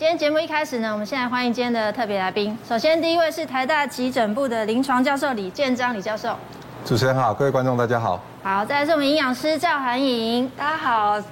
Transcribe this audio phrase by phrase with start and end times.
[0.00, 2.58] 今天节目一开始呢，我们先来欢迎今天的特别来宾。
[2.66, 6.34] 首先，第一位是台大急诊部的临床教授李建章李教授。
[6.86, 8.18] 主持人好，各位观众大家好。
[8.42, 11.22] 好，再来是我们营养师赵涵颖，大家好。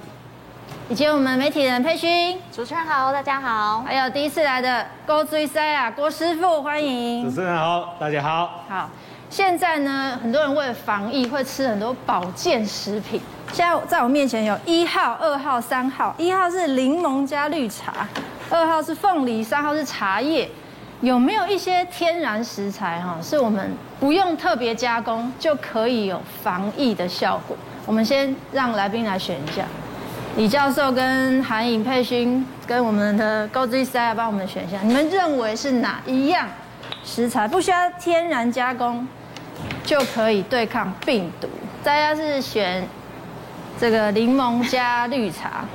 [0.87, 3.81] 以及我们媒体人佩勋，主持人好，大家好。
[3.81, 7.27] 还有第一次来的郭追赛啊，郭师傅，欢迎。
[7.27, 8.65] 主持人好，大家好。
[8.69, 8.87] 好，
[9.31, 13.19] 现在呢，很多人为了防疫会吃很多保健食品。
[13.51, 16.13] 现在在我面前有一号、二号、三号。
[16.19, 18.07] 一号是柠檬加绿茶。
[18.49, 20.49] 二号是凤梨，三号是茶叶，
[21.01, 27.55] 有没有一些天然食材哈，是我们不用特别加工就可以有防疫的效果？
[27.85, 29.65] 我们先让来宾来选一下，
[30.35, 36.47] 李教授跟韩颖、佩勋跟我们的高志赛帮我们选一下，你们认为是哪一样
[37.03, 39.07] 食材不需要天然加工
[39.83, 41.47] 就可以对抗病毒？
[41.83, 42.83] 大家是选
[43.79, 45.65] 这个柠檬加绿茶，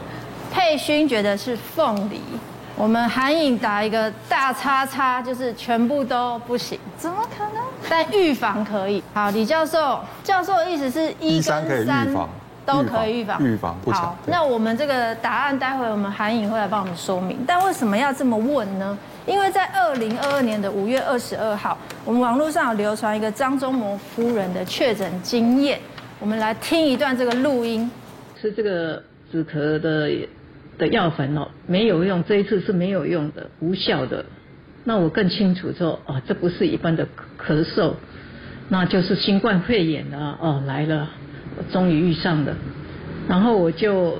[0.52, 2.20] 佩勋觉得是凤梨。
[2.76, 7.62] 我们韩影打一个大叉叉，就是全部都不行，怎么可能？
[7.88, 9.02] 但预防可以。
[9.14, 12.08] 好，李教授，教授的意思是一跟三
[12.66, 14.00] 都可以预防，预防不强。
[14.00, 17.38] 好，那我们这个答案待会我们韩影会来帮我们说明。
[17.46, 18.98] 但为什么要这么问呢？
[19.24, 25.78] 因为在二零二二年的五月二十二号，我们网络上有流传一个张忠谋夫人的确诊经验，
[26.18, 27.88] 我们来听一段这个录音。
[28.40, 30.10] 是这个止咳的。
[30.78, 34.24] 的药粉哦，没有用，这一次是没有用的，无效的。
[34.84, 37.06] 那我更清楚说，哦，这不是一般的
[37.38, 37.94] 咳嗽，
[38.68, 41.10] 那就是新冠肺炎了，哦，来了，
[41.72, 42.56] 终于遇上了。
[43.28, 44.18] 然后我就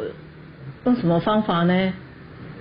[0.85, 1.93] 用什么方法呢？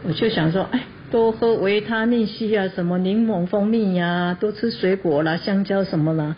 [0.05, 6.35] 我就想说，哎，多喝维他命 C 啊，什么柠檬蜂蜜呀、多吃水果啦，香蕉什么啦，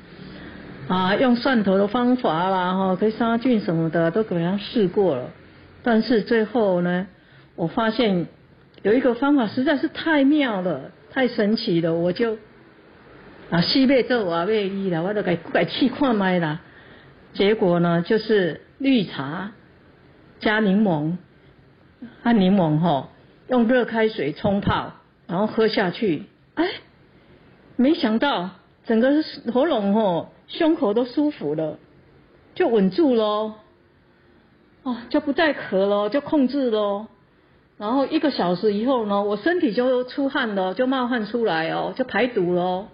[0.87, 5.29] 啊，用蒜头的方法啦，哈，可以杀菌什么的，都给他试过了。
[5.81, 7.07] 但是最后呢？
[7.55, 8.27] 我发现
[8.81, 12.37] 有一个方法实在是太妙了，太神奇了，我就
[13.49, 16.61] 啊西贝做瓦贝伊了，我都给改气化麦了。
[17.33, 19.51] 结果呢，就是绿茶
[20.39, 21.17] 加柠檬，
[22.23, 23.09] 按柠檬吼，
[23.47, 24.93] 用热开水冲泡，
[25.27, 26.23] 然后喝下去，
[26.55, 26.65] 哎，
[27.77, 28.51] 没想到
[28.85, 29.23] 整个
[29.53, 31.77] 喉咙吼、胸口都舒服了，
[32.53, 33.53] 就稳住喽，
[34.83, 37.07] 哦，就不再咳了，就控制喽。
[37.77, 42.87] 然后一个小时以后呢，我身体就出汗了，就冒汗出来哦，就排毒了。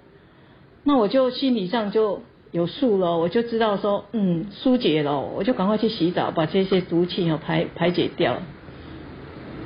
[0.84, 8.38] 那我就心理上就有数了，我就知道说，嗯，疏解了，我就赶快去洗澡，把这些毒气哦排排解掉。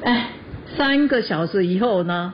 [0.04, 0.32] 哎，
[0.76, 2.34] 三个小时以后呢，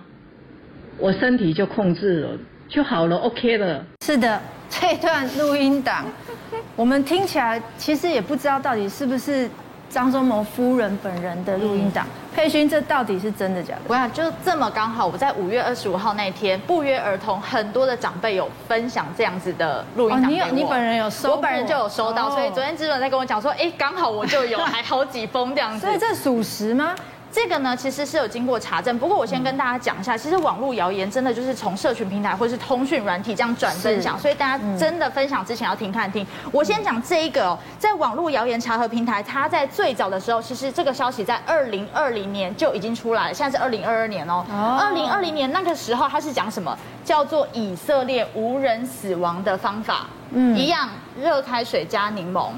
[0.98, 2.30] 我身体就控制了，
[2.68, 3.86] 就好了，OK 了。
[4.04, 6.08] 是的，这段录音档，
[6.76, 9.48] 我们听起来其实也不知道到底是不是。
[9.94, 13.82] 张忠谋夫人本人的录音档，佩勋，这到底是真的假的？
[13.88, 21.32] 我想就这么刚好，我在五月二十五号那天不约而同，很多的长辈有分享这样子的录音档、哦、你有，你本人有收？
[21.32, 25.82] 我本人就有收到，哦、所以昨天志伦在跟我讲说，哎，刚好我就有，还好几封这样子。
[25.86, 26.96] 所以这属实吗？
[27.32, 29.00] 这个呢，其实是有经过查证。
[29.00, 36.28] 不过我先跟大家讲一下，其实网络谣言真的就是从社群平台或是通讯软体这样转分享，所以大家真的分享之前要听看听。
[36.52, 44.46] 我先讲这一个哦，在网络谣言查核平台，它在最早的时候，其实这个消息在二零二零年就已经出来了，现在是二零二二年哦。
[44.80, 46.78] 二零二零年那个时候，它是讲什么？
[47.06, 50.88] 叫做以色列无人死亡的方法，嗯，一样
[51.20, 52.50] 热开水加柠檬。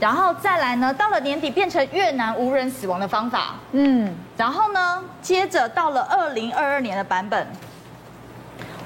[0.00, 7.46] 然后再来呢，到了年底变成越南无人死亡的方法，嗯，然后呢，接着到了二零二二年的版本，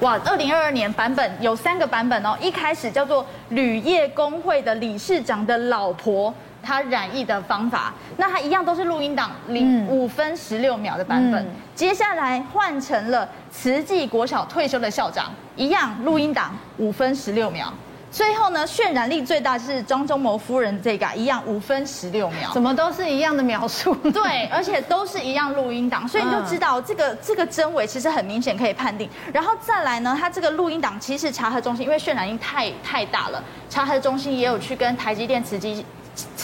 [0.00, 17.72] 哇，二零二二年版本有三个版本哦，一开始叫做铝业工会的理事长的老婆她染疫的方法，那它一样都是录音档，零五分十六秒的版本，嗯、接下来换成了慈济国小退休的校长，一样录音档五分十六秒。
[18.14, 23.92] 最后呢，渲染力最大是张忠谋夫人这个一样五分十六秒，怎么都是一样的描述？
[24.12, 29.11] 对，而且都是一样录音档，所以你就知道这个这个真伪其实很明显可以判定。
[29.32, 35.84] 然后再来呢，它这个录音档其实查核中心因为渲染力太太大了，查核中心也有去跟台积电慈济。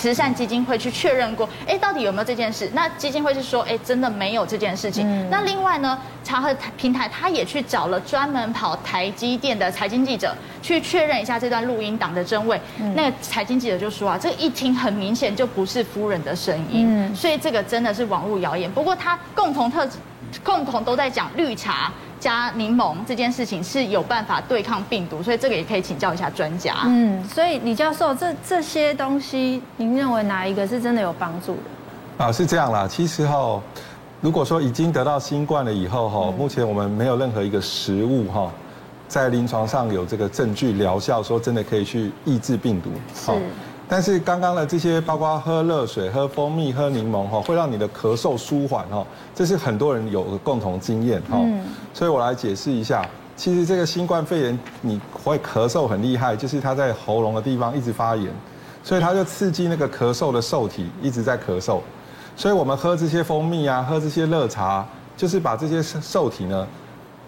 [0.00, 2.70] 慈善基金会去确认过，哎，到底有没有这件事？
[2.73, 5.06] 那基金会是说，哎，真的没有这件事情。
[5.06, 12.58] 嗯、那另外呢，查核平台他也去找了专门跑台积电的财经记者去确认一下这段录音档的真伪。
[12.79, 18.73] 嗯、那个财经记者就说啊，这一听很明显就不是夫人的声音，嗯、所以这个真的是网络谣言。
[18.73, 19.87] 不过他共同特，
[20.43, 21.93] 共同都在讲绿茶。
[22.20, 26.82] 加柠檬这件事情是有办法对抗病毒，所以这个也可以请教一下专家。
[26.84, 32.25] 嗯，所以李教授，这这些东西，您认为哪一个是真的有帮助的？
[32.25, 32.87] 啊，是这样啦。
[32.87, 33.61] 其实哈，
[34.20, 38.52] 如果说已经得到新冠了以后哈，目前我们没有任何一个食物哈，
[39.08, 42.90] 在临床上有这个证据疗效，说真的可以去抑制病毒。
[43.14, 43.32] 是。
[43.92, 49.04] 但是刚刚的这些，包括喝热水、喝蜂蜜、喝柠檬哈，会让你的咳嗽舒缓哈，
[49.34, 51.40] 这是很多人有个共同经验哈。
[51.92, 53.04] 所以我来解释一下，
[53.34, 58.32] 其实这个新冠肺炎你会咳嗽很厉害，就是它在喉咙的地方一直发炎，
[58.84, 61.81] 所以它就刺激那个咳嗽的受体一直在咳嗽。
[62.37, 66.64] 所以我们喝这些蜂蜜啊，喝这些热茶，就是把这些受体呢。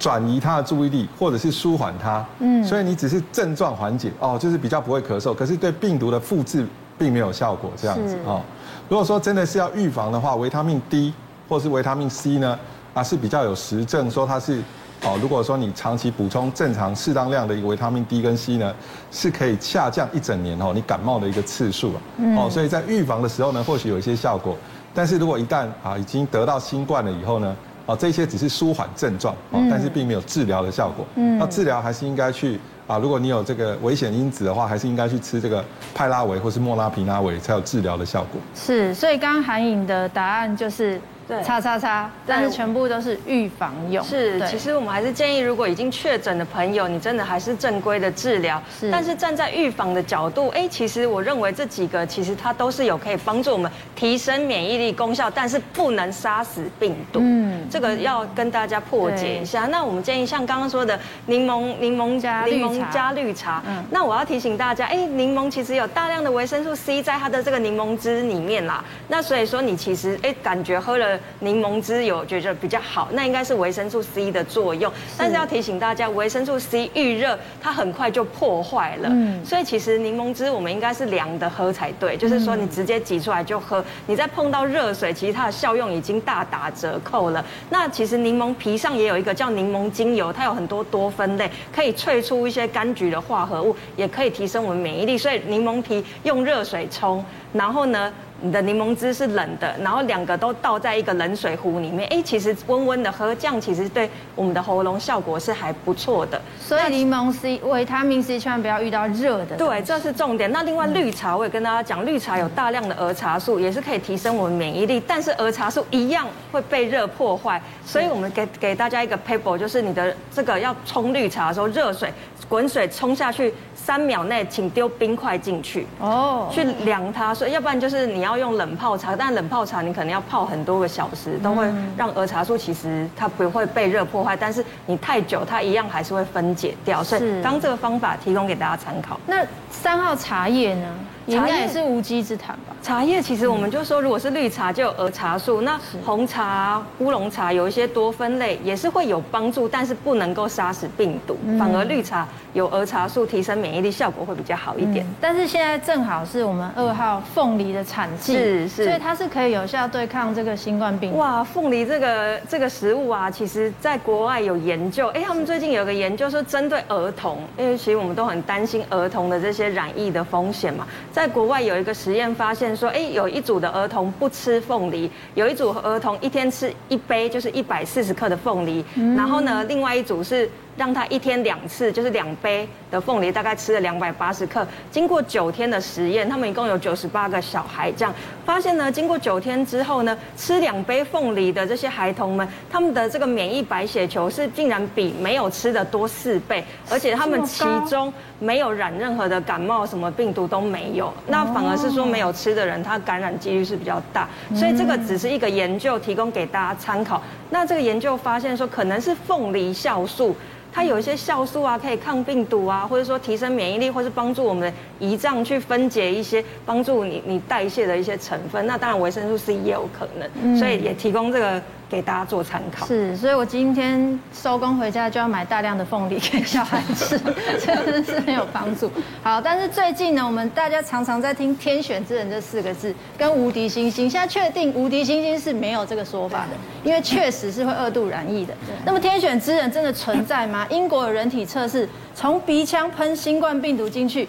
[0.03, 6.67] 转移他的注意力，或者是舒缓他，嗯，所以你只是症状缓解哦，就是比较不会咳嗽，可是对病毒的复制
[6.99, 8.41] 并没有效果，这样子哦。
[8.89, 11.15] 如果说真的是要预防的话，维他命 D
[11.49, 12.59] 或是维他命 C 呢，
[12.95, 14.61] 啊是比较有实证说它是
[15.05, 18.75] 哦，如果说你长期补充正常适当量的一个维他命 D 跟 C 呢，
[19.13, 21.93] 是可以下降一整年哦你感冒的一个次数
[22.37, 24.57] 哦，所以在预防的时候呢，或许有一些效果，
[24.93, 27.55] 但是如果一旦啊已经得到新冠了以后呢？
[27.87, 31.07] 哦，这些只是舒缓症状，哦，但是并没有治疗的效果。
[31.17, 35.65] 嗯，那治疗还是应该去啊，如果你有这个危险因子的话，还是应该去吃这个
[35.95, 38.41] 派拉维或是莫拉皮拉维才有治疗的效果。
[38.55, 41.01] 是，所以刚刚韩颖的答案就是。
[41.29, 44.05] 对，叉叉叉，但是全部都是预防用。
[44.05, 48.61] 是，其实我们还是建议，如果已经确诊的朋友，你真的还是正规的治疗。
[48.81, 57.21] 是，但是站在预防的角度，哎，其实我认为这几个其实它都是有可以帮助我们提升免疫力功效，但是不能杀死病毒。
[57.23, 59.67] 嗯，这个要跟大家破解一下。
[59.67, 63.63] 那我们建议像刚刚说的柠檬、柠檬加柠檬加绿茶。
[63.67, 68.85] 嗯，那我要提醒大家，哎，柠檬其实有大量的维生素 C 在它的这个柠檬汁里面啦。
[69.07, 71.12] 那所以说你其实哎感觉喝了。
[71.41, 74.93] 柠檬汁有觉得比较好，那应该是维生素 C 的作用。
[75.17, 79.09] 但是要提醒大家，维生素 C 遇热，它很快就破坏了。
[79.11, 83.85] 嗯，所以其实柠檬汁我们应该是凉的喝才对，就是说你直接挤出来就喝。
[84.07, 87.45] 你再碰到热水，其实它的效用已经大打折扣了。
[87.71, 95.17] 那其实柠檬皮上也有一个叫柠檬精油，它有很多多酚类，可以萃出一些柑橘的化合物，也可以提升我们免疫力。
[95.17, 98.13] 所以柠檬皮用热水冲，然后呢，
[98.45, 106.43] 你的柠檬汁是冷的，然后两个都倒在一个冷水壶里面，哎，其实温温的喝，这样其实对我们的喉咙效果是还不错的。
[106.61, 109.57] 所以柠檬 C、维他命 C 千万不要遇到热的。
[109.57, 110.51] 对，这是重点。
[110.51, 117.63] 那另外绿茶，我也跟大家讲，绿茶有大量的儿茶素，也是可以提升我们免疫力，但是儿茶素一样会被热破坏。
[117.87, 122.13] 所以我们给给大家一个 paper，就是你的这个要冲绿茶的时候，热水
[122.49, 123.55] 滚水冲下去。
[123.75, 127.35] 三秒内，请丢冰块进去哦，去凉它。
[127.35, 137.03] 所以要不然就是你要用冷泡茶，但冷泡茶你可能要泡很多个小时，都会让儿茶素其实它不会被热破坏，但是你太久它一样还是会分解掉。
[137.03, 139.19] 所以刚这个方法提供给大家参考。
[139.27, 140.89] 那三号茶叶呢？
[141.27, 142.75] 应该也是无稽之谈吧。
[142.83, 151.39] 茶叶其实我们就说，如果是绿茶就有儿茶素，那红茶、乌龙茶有一些多酚类也是会有帮助，但是不能够杀死病毒。
[151.59, 155.07] 反而绿茶有儿茶素，提升免疫力效果会比较好一点。
[155.21, 161.19] 但是现在正好是我们二号凤梨的产季，是是，所以它是可以有效对抗这个新冠病毒。
[161.19, 170.87] 哇，凤梨这个这个食物啊，其实在国外有研究，哎，他们最近有个研究说针对儿童，因为其实我们都很担心儿童的这些染疫的风险嘛。
[171.13, 178.85] 在国外有一个实验发现说，哎，有一组的儿童不吃凤梨，有一组儿童一天吃一杯，就是一百四十克的凤梨，
[179.17, 180.49] 然后呢，另外一组是。
[180.77, 184.67] 让他一天两次，就是两杯的凤梨，大概吃了两百八十克。
[184.91, 188.15] 经过九天的实验，他们一共有九十八个小孩，这样
[188.47, 201.13] 发现呢，经过九天之后呢，吃两杯凤梨的这些孩童们，他们的这个免疫白血球是竟然比没有吃的多四倍，而且他们其中没有染任何的感冒，什么病毒都没有。
[201.27, 204.27] 那反而是说没有吃的人，他感染几率是比较大。
[204.55, 207.23] 所以这个只是一个研究，提供给大家参考。
[207.51, 210.35] 那这个研究发现说，可能是凤梨酵素。
[210.73, 218.67] 它有一些酵素啊，可以抗病毒啊，或者说提升免疫力，或是帮助我们的胰脏去分解一些帮助你你代谢的一些成分。
[218.67, 221.63] 那当然维生素 C 也有可能，所以也提供这个。
[221.93, 227.19] 给大家做参考是，所以我今天收工回家就要买大量的凤梨给小孩吃，
[227.61, 228.91] 真的是很有帮助。
[229.23, 238.55] 好，但是最近呢，我们大家常常在听“天选之人”这四个字，跟“无敌星星”，现在确定“无敌星星”是没有这个说法的，因为确实是会二度染疫的。
[238.87, 240.67] 那么“天选之人”真的存在吗？
[240.73, 244.27] 英国有人体测试，从鼻腔喷新冠病毒进去，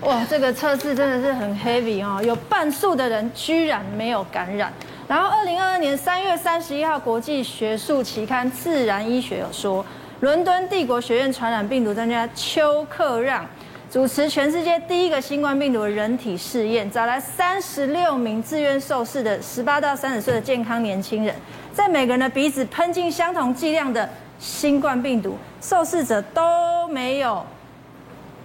[0.00, 4.72] 哇，这个测试真的是很 heavy 哦，有半数的人居然没有感染。
[5.12, 9.84] 然后，二零二二年三月三十一号，国际学术期刊《自然医学》有说，
[10.20, 13.44] 伦敦帝国学院传染病毒专家邱克让
[13.90, 21.34] 主持全世界第一个新冠病毒的人体试验，找来三十六名自愿受试的十八到三十岁的健康年轻人，
[21.74, 27.44] 在每个人的鼻子喷进相同剂量的新冠病毒，受试者都没有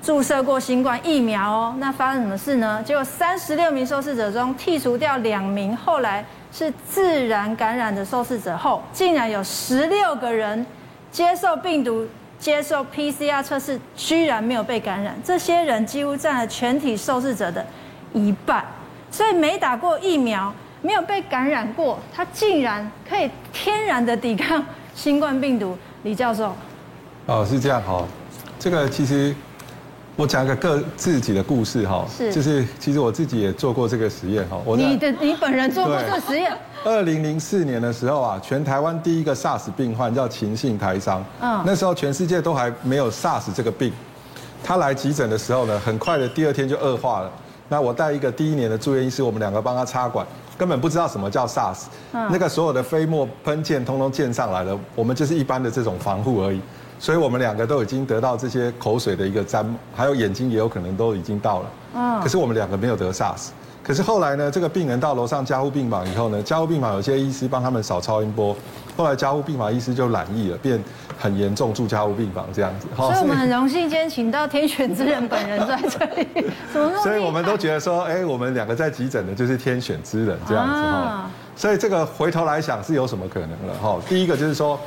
[0.01, 1.75] 注射过新冠疫苗哦。
[1.77, 2.83] 那发生什么事呢？
[2.85, 10.65] 结果三十六名受试者中剔除掉两名，后来是自然感染的受试者后，竟然有十六个人
[11.11, 12.07] 接受病毒。
[12.39, 15.15] 接受 PCR 测试，居然没有被感染。
[15.23, 17.65] 这些人几乎占了全体受试者的
[18.13, 18.63] 一半，
[19.09, 24.63] 所以没打过疫苗、没有被感染过，他竟然可以天然的抵抗
[24.93, 25.75] 新冠病毒。
[26.03, 26.55] 李教授，
[27.25, 28.05] 哦，是这样哈。
[28.59, 29.35] 这个其实
[30.17, 34.59] 我讲一个个自己的故事哈，是，就是其实我自己也做过这个实验哈。
[34.65, 36.51] 我你的你本人做过这个实验？
[36.83, 41.23] 二零零四年的时候啊，全台湾第一个 SARS 病患叫秦姓台商。
[41.39, 43.93] 嗯，那时候全世界都还没有 SARS 这个病。
[44.63, 47.31] 他来急诊的时候呢，很快的第二天就恶化了。
[47.69, 50.25] 那我带一个第一年的住院医师，我们两个帮他插管，
[50.57, 51.83] 根本不知道什么叫 SARS。
[52.13, 56.59] 嗯，那个所有的飞沫喷溅通通溅上来了，我们就是一般的这种防护而已。
[56.99, 61.65] 所以我们两个都已经得到这些口水的一个沾，还有眼睛也有可能都已经到了。
[61.95, 63.49] 嗯，可是我们两个没有得 SARS。
[63.83, 68.53] 可是后来呢，这个病人到楼上加护病房以后呢，加护病房有些医师帮他们扫超音波，
[68.97, 70.77] 后来加护病房医师就染疫了，变
[71.17, 72.87] 很严重，住加护病房这样子。
[72.97, 76.27] 所以我们很荣幸今天请到天选之人本人在这里，
[76.73, 81.29] 怎 么所以我们都觉得说，哎，我们两个在急诊的就是天选之人这样子哈。
[81.55, 83.97] 所以这个回头来想是有什么可能了哈？
[84.09, 84.77] 第一个就是说，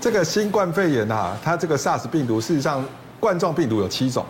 [0.00, 2.84] 这个新冠肺炎啊，它这个 SARS 病毒事实上
[3.20, 4.24] 冠状病毒有七种，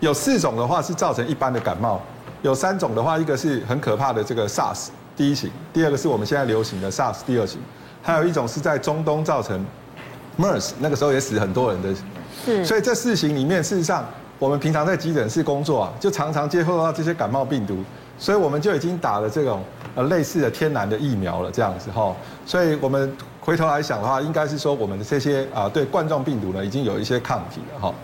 [0.00, 2.00] 有四种的话是造成一般的感冒。
[2.42, 7.58] 有三种的话，一个是很可怕的这个 SARS 第一型，第二个是我们现在流行的 SARS 第二型，
[8.02, 9.64] 还有一种是在中东造成
[10.36, 11.88] MERS，那个时候也死很多人的。
[12.44, 12.62] 是。
[12.64, 14.04] 所以这四型里面，事实上
[14.38, 17.78] 我们平常在急诊室工作啊，就常常接触到这些感冒病毒，
[18.18, 19.62] 所以我们就已经打了这种
[19.94, 22.14] 呃类似的天然的疫苗了，这样子哈。
[22.44, 23.10] 所以我们
[23.44, 27.94] 回头来想的话，应该是说我们的这些啊对冠状病毒呢，已经有一些抗体了哈。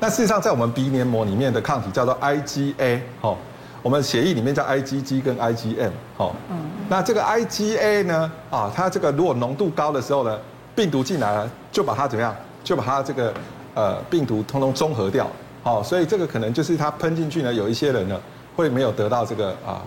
[0.00, 3.36] 那事实上在我们鼻黏膜里面的抗体叫做 IgA 哈。
[3.80, 6.56] 我们血液里面叫 IgG 跟 IgM，好，嗯，
[6.88, 10.36] 那这个 IgA 呢，啊，它这个如果浓度高的时候呢，
[10.74, 13.32] 病毒进来了，就把它怎么样，就把它这个
[13.74, 15.30] 呃病毒通通中和掉，
[15.62, 18.20] 好，所以这个可能就是它喷进去呢，有一些人呢
[18.56, 19.80] 会没有得到这个啊，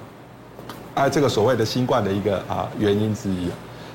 [0.96, 3.52] 啊这个所谓的新冠的一个啊原因之一。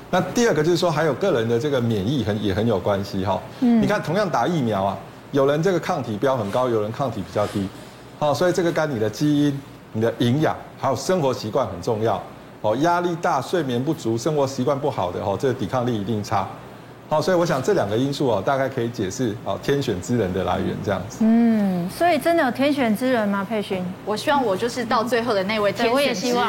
[0.09, 4.97] 那第二个就是说，还有个人的这个免疫很也很有关系哈，嗯，你看同样打疫苗啊，
[5.31, 7.67] 有人这个抗体标很高，有人抗体比较低，
[8.19, 9.59] 好，所以这个跟你的基因。
[9.93, 12.21] 你的营养还有生活习惯很重要
[12.61, 16.47] 哦，压力大、睡眠不足、生活习惯不好的哦，这个抵抗力一定差。
[17.09, 21.19] 好，所以我想这两个因素哦，大概可以解释哦天选之人的来源这样子。
[21.21, 23.47] 嗯，所以真的有天选之人吗？
[23.49, 26.45] 佩勋，我希望我就是到最后的那位天选之人。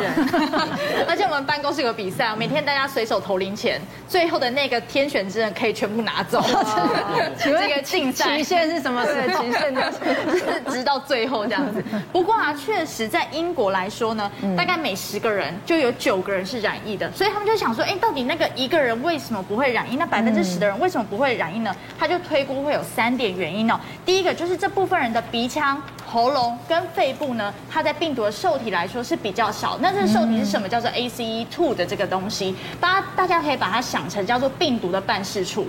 [1.07, 6.43] 而且我们办公室有比赛，每天大家随手投零钱，最后的那个天选之人可以全部拿走。
[7.39, 9.05] 请问这个竞赛期限是什么？
[9.07, 11.81] 对，期限就是 直到最后这样子。
[12.13, 19.95] 不过啊，确实在英国来说呢，大概每十个人就有九个人是染疫的，所以他们就想说，哎，到底那个一个人为什么不会染疫？
[19.95, 21.75] 那百分之的人为什么不会染疫呢？
[21.99, 23.81] 他就推估会有三点原因哦。
[24.07, 29.77] 第一个就是这部分人的鼻腔、喉咙跟肺部呢，它在病毒的受体来说是比较少。
[29.81, 30.69] 那这个受体是什么？
[30.69, 35.67] 叫做 ACE2 的这个东西，大家大家可以把它想成叫做病毒的办事处。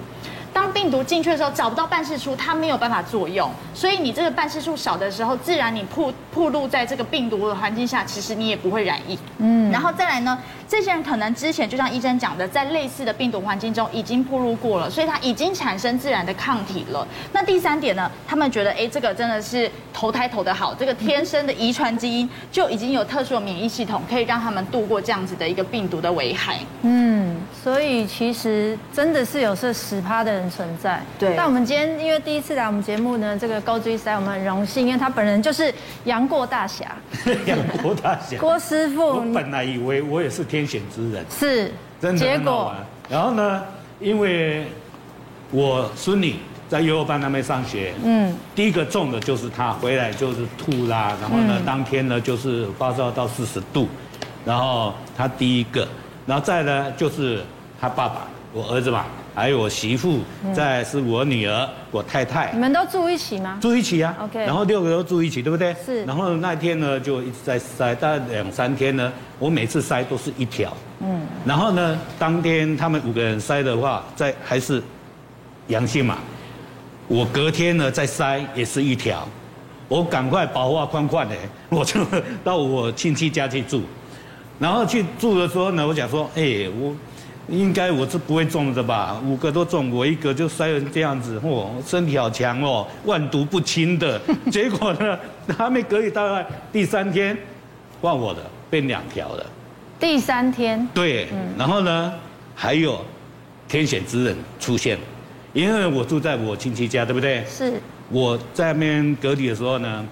[0.51, 3.49] 当病毒进去的时候，找不到办事处，它没有办法作用。
[3.73, 9.17] 所以你这个办事处少的时候，自然你暴暴露在这个病毒的环境下，其实你也不会染疫。
[9.37, 17.07] 嗯，然后再来呢，这些人可能之前就像医生讲的，在类似的病毒环境中已经暴露过了，所以他已经产生自然的抗体了。
[17.33, 26.59] 那第三点呢，他们觉得，哎，这个真的是投胎投得好，这个天生的遗传基因就已经有特殊的免疫系统，可以让他们度过这样子的一个病毒的危害。
[26.83, 31.01] 嗯，所以其实真的是有这十趴的人存在。
[31.17, 31.33] 对。
[31.35, 35.73] 但我们今天因为第一次来我们节目呢，这个高追三我们很荣幸，因为他本人就是
[36.05, 36.95] 杨过大侠。
[37.45, 38.37] 杨过大侠。
[38.39, 39.05] 郭师傅。
[39.07, 41.25] 我本来以为我也是天选之人。
[41.29, 41.71] 是。
[41.99, 42.73] 真的结果。
[43.09, 43.63] 然后呢，
[43.99, 44.67] 因为
[45.51, 46.35] 我孙女
[46.69, 53.89] 在幼儿班那边上学，嗯，第一个中的就是他，回来就是吐啦，然后呢，嗯、当天呢就是发烧到四十度，
[54.45, 55.87] 然后他第一个，
[56.27, 57.43] 然后再呢就是
[57.81, 59.05] 他爸爸，我儿子嘛。
[59.35, 60.19] 还有我媳妇，
[60.53, 62.51] 再是我女儿，我太太。
[62.51, 63.57] 你们都住一起吗？
[63.61, 64.13] 住一起啊。
[64.21, 64.39] OK。
[64.39, 65.73] 然后六个都住一起，对不对？
[65.85, 66.03] 是。
[66.03, 70.75] 然后那天呢，就一直在塞，大概两三天呢，我每次塞都是一条。
[70.99, 71.21] 嗯。
[71.45, 74.81] 然后呢，当天他们五个人塞的话，在还是
[75.67, 76.17] 阳性嘛。
[77.07, 79.27] 我隔天呢再塞也是一条，
[79.87, 81.35] 我赶快把话框框的，
[81.69, 82.01] 我就
[82.43, 83.83] 到我亲戚家去住。
[84.59, 86.93] 然后去住的时候呢，我想说，哎，我。
[87.49, 89.19] 应该我是不会中的吧？
[89.25, 94.19] 五个都中，我一个就摔成这样子，嚯，身体好强哦，万毒不侵的。
[94.51, 95.17] 结果呢，
[95.57, 97.37] 还没隔离大概第三天，
[98.01, 99.45] 换我的变两条了。
[99.99, 100.87] 第三天。
[100.93, 101.27] 对，
[101.57, 102.13] 然后呢，
[102.55, 103.03] 还有
[103.67, 104.97] 天选之人出现，
[105.53, 107.43] 因为我住在我亲戚家，对不对？
[107.45, 107.73] 是。
[108.09, 110.05] 我在那边隔离的时候呢，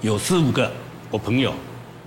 [0.00, 0.70] 有四五个
[1.10, 1.52] 我朋友，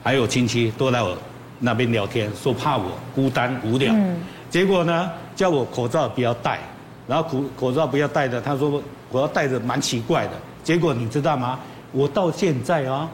[0.03, 1.17] 还有亲戚都来我。
[1.59, 2.85] 那边聊天，说怕我
[3.15, 4.17] 孤单无聊，嗯、
[4.49, 6.59] 结果呢，叫我口罩不要戴，
[7.07, 10.33] 然后口口罩不要戴的，他说我要戴着蛮奇怪的。
[10.63, 11.59] 结果你知道吗？
[11.91, 13.09] 我到现在啊、哦，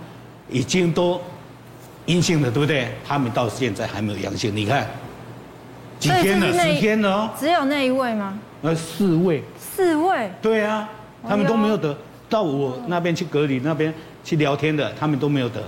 [0.50, 1.22] 已经都
[2.06, 2.90] 阴性了，对不对？
[3.08, 4.88] 他们到现在还没有阳性，你看
[6.00, 6.52] 几天了？
[6.52, 7.30] 十天了哦。
[7.40, 8.38] 只有那一位吗？
[8.64, 9.44] 呃，四位。
[9.58, 10.32] 四位。
[10.42, 10.90] 对啊，
[11.28, 11.96] 他们都没有得，
[12.28, 15.62] 到我那边去隔离那边去聊天的，他们都没有得。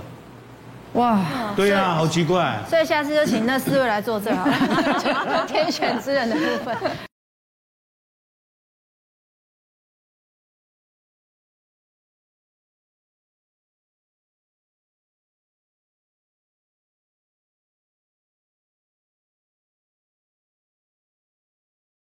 [0.96, 1.20] 哇，
[1.54, 2.58] 对呀、啊，好奇怪。
[2.68, 6.76] 所以下次就请那四位来作证好了， 天选之人的部分。